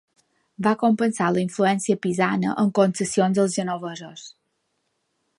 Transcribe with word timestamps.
Va 0.67 0.71
compensar 0.83 1.25
la 1.35 1.41
influència 1.41 1.99
pisana 2.05 2.55
amb 2.63 2.73
concessions 2.79 3.43
als 3.43 3.59
genovesos. 3.61 4.25